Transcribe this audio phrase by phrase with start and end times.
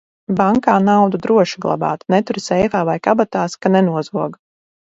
[0.37, 4.43] Bankā naudu droši glabāt, neturi seifā vai kabatās, ka nenozog!